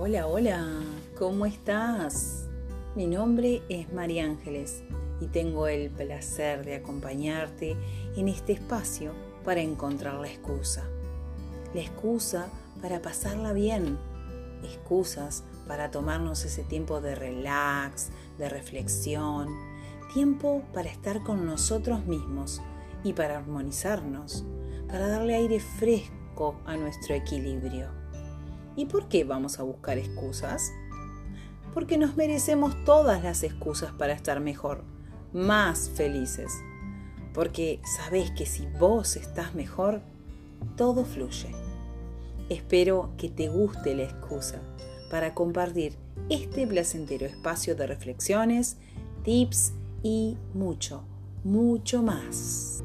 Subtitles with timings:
[0.00, 0.64] Hola, hola,
[1.18, 2.46] ¿cómo estás?
[2.94, 4.84] Mi nombre es María Ángeles
[5.20, 7.76] y tengo el placer de acompañarte
[8.14, 9.12] en este espacio
[9.44, 10.84] para encontrar la excusa.
[11.74, 12.46] La excusa
[12.80, 13.98] para pasarla bien,
[14.62, 19.48] excusas para tomarnos ese tiempo de relax, de reflexión,
[20.14, 22.62] tiempo para estar con nosotros mismos
[23.02, 24.44] y para armonizarnos,
[24.86, 28.07] para darle aire fresco a nuestro equilibrio.
[28.78, 30.70] ¿Y por qué vamos a buscar excusas?
[31.74, 34.84] Porque nos merecemos todas las excusas para estar mejor,
[35.32, 36.52] más felices.
[37.34, 40.00] Porque sabes que si vos estás mejor,
[40.76, 41.50] todo fluye.
[42.50, 44.60] Espero que te guste la excusa
[45.10, 45.96] para compartir
[46.30, 48.76] este placentero espacio de reflexiones,
[49.24, 49.72] tips
[50.04, 51.02] y mucho,
[51.42, 52.84] mucho más.